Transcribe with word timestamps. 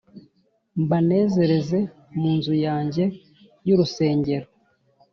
mbanezereze 0.83 1.79
mu 2.19 2.29
nzu 2.37 2.53
yanjye 2.65 3.03
y’urusengero; 3.67 4.47